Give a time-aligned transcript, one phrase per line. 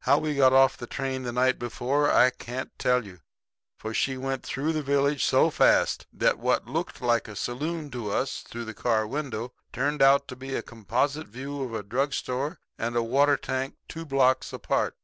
[0.00, 3.20] How we got off the train there the night before I can't tell you;
[3.78, 8.10] for she went through the village so fast that what looked like a saloon to
[8.10, 12.14] us through the car window turned out to be a composite view of a drug
[12.14, 14.96] store and a water tank two blocks apart.